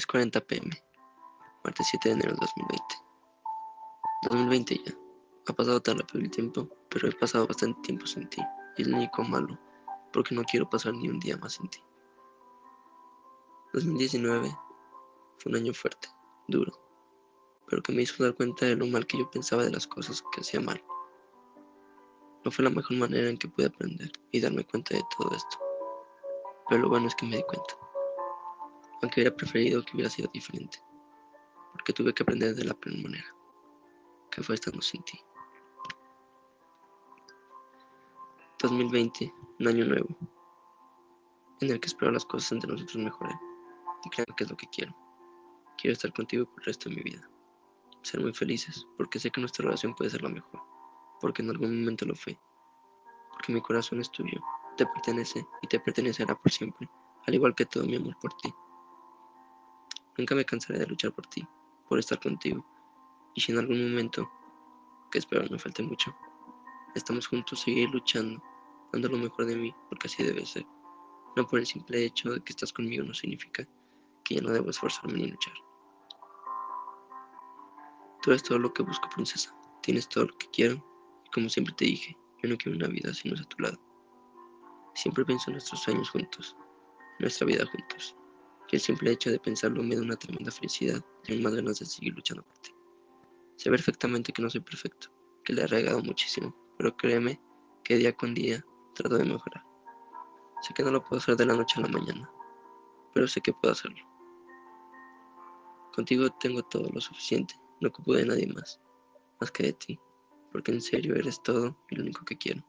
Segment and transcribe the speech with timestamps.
[0.00, 0.70] 10.40 pm,
[1.62, 2.84] martes 7 de enero de 2020.
[4.30, 4.94] 2020 ya.
[5.46, 8.40] Ha pasado tan rápido el tiempo, pero he pasado bastante tiempo sin ti.
[8.78, 9.58] Y es lo único malo,
[10.10, 11.82] porque no quiero pasar ni un día más sin ti.
[13.74, 14.56] 2019
[15.36, 16.08] fue un año fuerte,
[16.48, 16.72] duro,
[17.68, 20.24] pero que me hizo dar cuenta de lo mal que yo pensaba de las cosas
[20.32, 20.82] que hacía mal.
[22.42, 25.58] No fue la mejor manera en que pude aprender y darme cuenta de todo esto.
[26.70, 27.89] Pero lo bueno es que me di cuenta.
[29.02, 30.78] Aunque hubiera preferido que hubiera sido diferente.
[31.72, 33.34] Porque tuve que aprender de la peor manera.
[34.30, 35.18] Que fue estando sin ti.
[38.62, 40.08] 2020, un año nuevo.
[41.60, 43.38] En el que espero las cosas entre nosotros mejoren.
[44.04, 44.94] Y creo que es lo que quiero.
[45.78, 47.30] Quiero estar contigo por el resto de mi vida.
[48.02, 50.60] Ser muy felices, porque sé que nuestra relación puede ser la mejor.
[51.20, 52.38] Porque en algún momento lo fue.
[53.30, 54.40] Porque mi corazón es tuyo,
[54.76, 56.88] te pertenece y te pertenecerá por siempre,
[57.26, 58.52] al igual que todo mi amor por ti.
[60.20, 61.48] Nunca me cansaré de luchar por ti,
[61.88, 62.62] por estar contigo.
[63.34, 64.30] Y si en algún momento,
[65.10, 66.14] que espero no falte mucho,
[66.94, 68.38] estamos juntos, seguir luchando,
[68.92, 70.66] dando lo mejor de mí, porque así debe ser.
[71.36, 73.66] No por el simple hecho de que estás conmigo no significa
[74.22, 75.54] que ya no debo esforzarme ni luchar.
[78.20, 79.56] Tú eres todo lo que busco, princesa.
[79.80, 80.74] Tienes todo lo que quiero.
[81.24, 83.62] Y como siempre te dije, yo no quiero una vida si no es a tu
[83.62, 83.80] lado.
[84.94, 86.54] Siempre pienso en nuestros sueños juntos,
[87.20, 88.14] nuestra vida juntos.
[88.70, 91.78] Y el simple hecho de pensarlo me da una tremenda felicidad y aún más ganas
[91.80, 92.70] de seguir luchando por ti.
[93.56, 95.08] Sé perfectamente que no soy perfecto,
[95.44, 97.40] que le he regado muchísimo, pero créeme
[97.84, 99.64] que día con día trato de mejorar.
[100.62, 102.30] Sé que no lo puedo hacer de la noche a la mañana,
[103.12, 104.04] pero sé que puedo hacerlo.
[105.94, 108.80] Contigo tengo todo lo suficiente, no ocupo de nadie más,
[109.40, 110.00] más que de ti,
[110.52, 112.62] porque en serio eres todo y lo único que quiero.